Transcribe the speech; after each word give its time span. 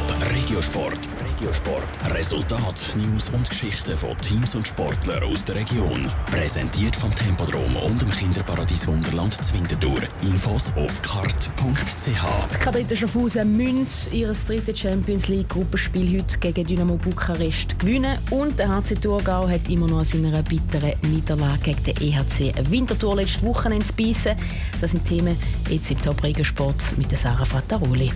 Top 0.00 0.32
Regiosport. 0.34 0.98
Regiosport. 1.24 2.14
Resultat, 2.14 2.92
News 2.96 3.28
und 3.30 3.48
Geschichten 3.48 3.96
von 3.96 4.16
Teams 4.18 4.54
und 4.54 4.66
Sportlern 4.66 5.22
aus 5.24 5.44
der 5.44 5.56
Region. 5.56 6.10
Präsentiert 6.26 6.96
vom 6.96 7.14
Tempodrom 7.14 7.76
und 7.76 8.00
dem 8.00 8.10
Kinderparadies 8.10 8.86
Wunderland 8.86 9.34
Zwintertour. 9.34 9.98
Infos 10.22 10.72
auf 10.76 11.02
kart.ch. 11.02 12.06
Die 12.06 12.58
Kadetten 12.58 12.96
Schaffhausen 12.96 13.56
müssen 13.56 14.12
ihr 14.12 14.32
drittes 14.46 14.78
Champions 14.78 15.28
League 15.28 15.48
Gruppenspiel 15.48 16.18
heute 16.18 16.38
gegen 16.38 16.66
Dynamo 16.66 16.96
Bukarest 16.96 17.78
gewinnen 17.78 18.18
und 18.30 18.58
der 18.58 18.68
HC 18.68 18.94
Thurgau 18.94 19.48
hat 19.48 19.68
immer 19.68 19.86
noch 19.86 19.98
an 19.98 20.04
seiner 20.04 20.42
bitteren 20.42 20.94
Niederlage 21.02 21.74
gegen 21.74 21.84
den 21.84 21.96
EHC 21.96 22.70
Winterthur 22.70 23.16
letzte 23.16 23.42
Wochenende 23.42 23.86
zu 23.86 23.92
beißen. 23.94 24.32
Das 24.80 24.92
sind 24.92 25.04
Themen 25.06 25.36
jetzt 25.68 25.90
im 25.90 26.00
Top 26.00 26.22
Regiosport 26.22 26.96
mit 26.96 27.16
Sarah 27.16 27.44
Frattaroli. 27.44 28.12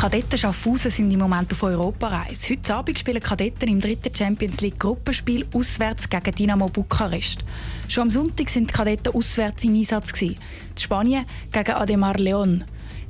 Die 0.00 0.04
Kadetten 0.06 0.38
Schaffhausen 0.38 0.90
sind 0.90 1.10
im 1.10 1.18
Moment 1.18 1.52
auf 1.52 1.62
Europareise. 1.62 2.48
Heute 2.48 2.74
Abend 2.74 2.98
spielen 2.98 3.20
Kadetten 3.20 3.68
im 3.68 3.82
dritten 3.82 4.14
Champions 4.14 4.62
League 4.62 4.78
Gruppenspiel 4.80 5.46
auswärts 5.52 6.08
gegen 6.08 6.34
Dynamo 6.34 6.68
Bukarest. 6.68 7.40
Schon 7.86 8.04
am 8.04 8.10
Sonntag 8.10 8.48
sind 8.48 8.70
die 8.70 8.72
Kadetten 8.72 9.12
auswärts 9.12 9.62
im 9.64 9.74
Einsatz. 9.74 10.10
In 10.22 10.36
Spanien 10.78 11.26
gegen 11.52 11.72
Ademar 11.72 12.14
Leon. 12.14 12.64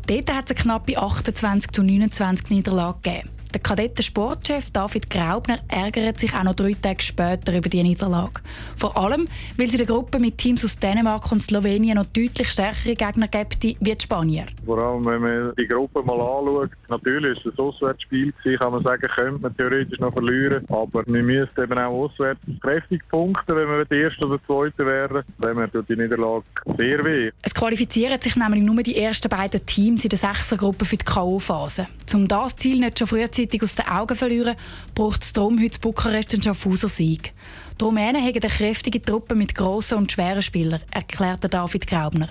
Dort 0.08 0.34
hat 0.34 0.50
es 0.50 0.56
eine 0.56 0.62
knappe 0.64 0.98
28 0.98 1.70
zu 1.70 1.84
29 1.84 2.50
Niederlage 2.50 2.98
gegeben. 3.02 3.39
Der 3.52 3.60
Kadettensportchef 3.60 4.70
David 4.70 5.10
Graubner 5.10 5.58
ärgert 5.66 6.20
sich 6.20 6.32
auch 6.34 6.44
noch 6.44 6.54
drei 6.54 6.72
Tage 6.80 7.02
später 7.02 7.56
über 7.56 7.68
die 7.68 7.82
Niederlage. 7.82 8.40
Vor 8.76 8.96
allem, 8.96 9.26
weil 9.56 9.66
sie 9.66 9.76
der 9.76 9.86
Gruppe 9.86 10.20
mit 10.20 10.38
Teams 10.38 10.64
aus 10.64 10.78
Dänemark 10.78 11.32
und 11.32 11.42
Slowenien 11.42 11.96
noch 11.96 12.06
deutlich 12.06 12.48
stärkere 12.48 12.94
Gegner 12.94 13.26
gibt 13.26 13.64
wie 13.64 13.76
die 13.80 13.96
Spanier. 14.00 14.46
Vor 14.64 14.80
allem, 14.80 15.04
wenn 15.04 15.20
man 15.20 15.52
die 15.58 15.66
Gruppe 15.66 16.00
mal 16.02 16.20
anschaut, 16.20 16.70
natürlich 16.88 17.38
ist 17.38 17.46
es 17.46 17.58
ein 17.58 17.64
Auswärtsspiel 17.64 18.32
gewesen, 18.32 18.58
kann 18.58 18.72
man 18.72 18.82
sagen, 18.84 19.08
könnte 19.08 19.42
man 19.42 19.56
theoretisch 19.56 19.98
noch 19.98 20.12
verlieren, 20.12 20.64
aber 20.68 21.04
wir 21.06 21.22
müssen 21.22 21.60
eben 21.60 21.78
auch 21.78 22.04
auswärts 22.04 22.40
kräftig 22.60 23.02
punkten, 23.08 23.56
wenn 23.56 23.68
wir 23.68 23.84
der 23.84 23.98
Erste 23.98 24.26
oder 24.26 24.38
Zweite 24.46 24.86
wären, 24.86 25.24
dann 25.40 25.56
wir 25.56 25.72
tut 25.72 25.88
die 25.88 25.96
Niederlage 25.96 26.44
sehr 26.78 27.04
weh. 27.04 27.32
Es 27.42 27.52
qualifizieren 27.52 28.20
sich 28.20 28.36
nämlich 28.36 28.62
nur 28.62 28.80
die 28.84 28.96
ersten 28.96 29.28
beiden 29.28 29.66
Teams 29.66 30.04
in 30.04 30.10
der 30.10 30.18
Sechsergruppe 30.20 30.84
für 30.84 30.96
die 30.96 31.04
K.O.-Phase. 31.04 31.86
Um 32.12 32.26
das 32.26 32.56
Ziel 32.56 32.80
nicht 32.80 32.98
schon 32.98 33.06
frühzeitig 33.06 33.62
aus 33.62 33.76
den 33.76 33.86
Augen 33.86 34.16
verlieren, 34.16 34.56
braucht 34.94 35.22
es 35.22 35.32
darum 35.32 35.62
heute 35.62 35.78
Bukarest 35.78 36.32
einen 36.32 36.42
Schaffhauser 36.42 36.88
Sieg. 36.88 37.32
Die 37.78 37.84
Rumänen 37.84 38.22
haben 38.22 38.34
eine 38.34 38.50
kräftige 38.50 39.00
Truppe 39.00 39.34
mit 39.34 39.54
grossen 39.54 39.98
und 39.98 40.10
schweren 40.10 40.42
Spielern, 40.42 40.80
erklärte 40.90 41.48
David 41.48 41.86
Graubner. 41.86 42.28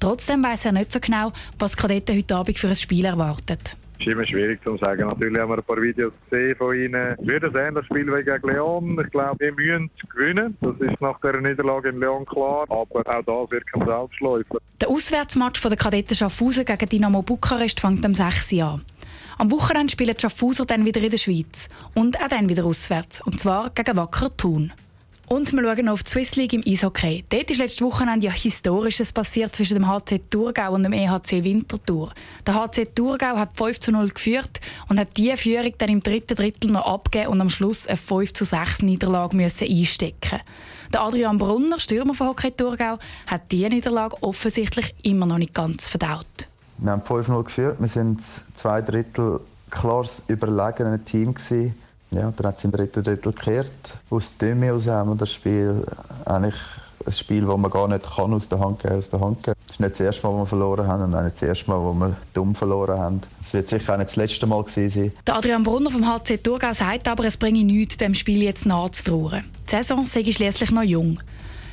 Trotzdem 0.00 0.42
weiß 0.42 0.64
er 0.66 0.72
nicht 0.72 0.92
so 0.92 1.00
genau, 1.00 1.32
was 1.58 1.76
Kadetten 1.76 2.16
heute 2.16 2.36
Abend 2.36 2.56
für 2.56 2.68
ein 2.68 2.76
Spiel 2.76 3.04
erwartet. 3.04 3.76
Es 4.00 4.06
ist 4.06 4.12
immer 4.12 4.24
schwierig 4.24 4.62
zu 4.62 4.76
sagen. 4.76 5.08
Natürlich 5.08 5.38
haben 5.38 5.50
wir 5.50 5.58
ein 5.58 5.64
paar 5.64 5.82
Videos 5.82 6.12
gesehen 6.30 6.54
von 6.56 6.74
ihnen. 6.74 7.16
Ich 7.20 7.26
würde 7.26 7.50
sehen, 7.52 7.74
das 7.74 7.84
Spiel 7.86 8.04
gegen 8.04 8.48
Leon. 8.48 9.00
Ich 9.04 9.10
glaube, 9.10 9.36
wir 9.40 9.52
müssen 9.52 9.90
gewinnen. 10.14 10.56
Das 10.60 10.76
ist 10.78 11.00
nach 11.00 11.20
der 11.20 11.40
Niederlage 11.40 11.88
in 11.88 11.98
Leon 11.98 12.24
klar. 12.24 12.64
Aber 12.68 13.00
auch 13.00 13.22
das 13.24 13.50
wird 13.50 13.66
kein 13.66 13.84
Selbstläufer. 13.84 14.58
Der 14.80 14.88
Auswärtsmatch 14.88 15.60
der 15.60 15.76
Kadetten 15.76 16.14
Schaffhausen 16.14 16.64
gegen 16.64 16.88
Dynamo 16.88 17.22
Bukarest 17.22 17.80
fängt 17.80 18.04
am 18.06 18.14
6. 18.14 18.52
Uhr 18.52 18.64
an. 18.64 18.82
Am 19.40 19.52
Wochenende 19.52 19.92
spielen 19.92 20.16
die 20.16 20.20
Schaffhauser 20.20 20.66
dann 20.66 20.84
wieder 20.84 21.00
in 21.00 21.10
der 21.10 21.16
Schweiz 21.16 21.68
und 21.94 22.20
auch 22.20 22.26
dann 22.26 22.48
wieder 22.48 22.64
auswärts, 22.64 23.20
und 23.20 23.38
zwar 23.38 23.70
gegen 23.70 23.96
Wacker 23.96 24.36
Thun. 24.36 24.72
Und 25.28 25.52
wir 25.52 25.62
schauen 25.62 25.84
noch 25.84 25.92
auf 25.92 26.02
die 26.02 26.10
Swiss 26.10 26.34
League 26.34 26.54
im 26.54 26.64
Eishockey. 26.66 27.22
Dort 27.30 27.48
ist 27.48 27.58
letztes 27.58 27.82
Wochenende 27.82 28.26
ja 28.26 28.32
Historisches 28.32 29.12
passiert 29.12 29.54
zwischen 29.54 29.74
dem 29.74 29.86
HC 29.86 30.22
Thurgau 30.28 30.72
und 30.72 30.82
dem 30.82 30.92
EHC 30.92 31.44
Winterthur. 31.44 32.12
Der 32.48 32.54
HC 32.54 32.86
Thurgau 32.96 33.36
hat 33.36 33.56
5 33.56 33.78
zu 33.78 33.92
0 33.92 34.08
geführt 34.08 34.58
und 34.88 34.98
hat 34.98 35.16
diese 35.16 35.36
Führung 35.36 35.72
dann 35.78 35.90
im 35.90 36.02
dritten 36.02 36.34
Drittel 36.34 36.72
noch 36.72 36.86
abgegeben 36.86 37.30
und 37.30 37.40
am 37.40 37.50
Schluss 37.50 37.86
eine 37.86 37.96
5 37.96 38.32
zu 38.32 38.44
6 38.44 38.82
Niederlage 38.82 39.36
müssen 39.36 39.68
einstecken. 39.68 40.40
Der 40.92 41.02
Adrian 41.02 41.38
Brunner, 41.38 41.78
Stürmer 41.78 42.14
von 42.14 42.28
Hockey 42.28 42.50
Thurgau, 42.50 42.98
hat 43.28 43.52
diese 43.52 43.68
Niederlage 43.68 44.20
offensichtlich 44.20 44.94
immer 45.04 45.26
noch 45.26 45.38
nicht 45.38 45.54
ganz 45.54 45.86
verdaut. 45.86 46.47
Wir 46.78 46.92
haben 46.92 47.02
5-0 47.02 47.44
geführt. 47.44 47.80
Wir 47.80 47.88
sind 47.88 48.22
zwei 48.54 48.80
Drittel 48.80 49.40
klares 49.70 50.24
überlegene 50.28 51.02
Team 51.04 51.34
gewesen. 51.34 51.74
Ja, 52.10 52.32
dann 52.34 52.46
hat 52.46 52.58
es 52.58 52.64
im 52.64 52.72
dritten 52.72 53.02
Drittel 53.02 53.32
gekehrt. 53.32 53.70
Aus 54.08 54.36
dem 54.38 54.62
aus 54.62 54.86
haben 54.86 55.10
wir 55.10 55.16
das 55.16 55.32
Spiel 55.32 55.84
eigentlich 56.24 56.54
ein 57.04 57.12
Spiel, 57.12 57.46
das 57.46 57.56
man 57.56 57.70
gar 57.70 57.88
nicht 57.88 58.04
kann, 58.16 58.32
aus 58.32 58.48
der 58.48 58.60
Hand 58.60 58.80
geben, 58.80 58.96
aus 58.96 59.08
der 59.10 59.20
Hand 59.20 59.42
geben. 59.42 59.56
Es 59.66 59.74
ist 59.74 59.80
nicht 59.80 59.92
das 59.92 60.00
erste 60.00 60.26
Mal, 60.26 60.32
wo 60.32 60.38
wir 60.38 60.46
verloren 60.46 60.86
haben 60.86 61.02
und 61.02 61.14
auch 61.14 61.22
nicht 61.22 61.34
das 61.34 61.42
erste 61.42 61.70
Mal, 61.70 61.80
wo 61.80 61.92
wir 61.92 62.16
dumm 62.32 62.54
verloren 62.54 62.98
haben. 62.98 63.20
Es 63.40 63.52
wird 63.52 63.68
sicher 63.68 63.94
auch 63.94 63.98
nicht 63.98 64.08
das 64.08 64.16
letzte 64.16 64.46
Mal 64.46 64.62
gewesen 64.62 64.90
sein. 64.90 65.12
Der 65.26 65.36
Adrian 65.36 65.62
Brunner 65.62 65.90
vom 65.90 66.06
HC 66.06 66.38
Thurgau 66.38 66.72
sagt 66.72 67.08
aber, 67.08 67.24
es 67.24 67.36
bringe 67.36 67.64
nichts, 67.64 67.96
dem 67.96 68.14
Spiel 68.14 68.42
jetzt 68.42 68.66
nachzutrauern. 68.66 69.44
Die 69.66 69.70
Saison 69.70 70.06
sei 70.06 70.24
schließlich 70.24 70.70
noch 70.70 70.82
jung. 70.82 71.18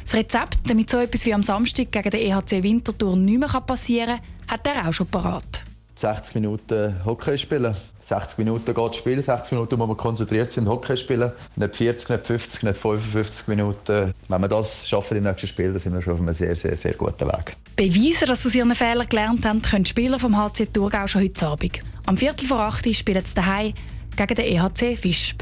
Das 0.06 0.14
Rezept, 0.14 0.60
damit 0.68 0.90
so 0.90 1.00
etwas 1.00 1.26
wie 1.26 1.34
am 1.34 1.42
Samstag 1.42 1.92
gegen 1.92 2.10
den 2.12 2.22
EHC 2.22 2.62
Winterthur 2.62 3.16
nicht 3.16 3.40
mehr 3.40 3.50
passieren 3.50 4.20
kann, 4.48 4.60
hat 4.60 4.68
er 4.68 4.88
auch 4.88 4.94
schon 4.94 5.08
parat. 5.08 5.64
60 5.96 6.36
Minuten 6.36 7.04
Hockey 7.06 7.38
spielen. 7.38 7.74
60 8.04 8.38
Minuten 8.38 8.66
geht 8.66 8.78
das 8.78 8.96
Spiel, 8.98 9.24
60 9.24 9.54
Minuten 9.54 9.78
muss 9.80 9.88
man 9.88 9.98
konzentriert 9.98 10.52
sein 10.52 10.68
Hockey 10.68 10.96
spielen. 10.96 11.32
Nicht 11.56 11.76
40, 11.76 12.10
nicht 12.10 12.28
50, 12.28 12.64
nicht 12.64 12.78
55 12.78 13.48
Minuten. 13.48 14.14
Wenn 14.28 14.42
wir 14.42 14.48
das 14.48 14.88
schaffen 14.88 15.18
im 15.18 15.24
nächsten 15.24 15.48
Spiel, 15.48 15.72
dann 15.72 15.80
sind 15.80 15.94
wir 15.94 16.02
schon 16.02 16.14
auf 16.14 16.20
einem 16.20 16.34
sehr, 16.36 16.56
sehr, 16.56 16.78
sehr 16.78 16.94
guten 16.94 17.28
Weg. 17.28 17.56
Beweisen, 17.76 18.28
dass 18.28 18.44
sie 18.44 18.50
aus 18.50 18.56
ihren 18.56 18.76
Fehlern 18.76 19.08
gelernt 19.10 19.44
haben, 19.44 19.62
können 19.64 19.86
die 19.86 19.90
Spieler 19.90 20.20
vom 20.20 20.38
HC 20.38 20.68
Thurgau 20.68 21.08
schon 21.08 21.24
heute 21.24 21.48
Abend. 21.48 21.80
Am 22.06 22.18
Viertel 22.18 22.48
vor 22.48 22.60
8 22.60 22.86
Uhr 22.86 22.94
spielen 22.94 23.24
sie 23.26 23.34
daheim 23.34 23.74
gegen 24.16 24.36
den 24.36 24.46
EHC 24.46 24.96
Fischb. 24.96 25.42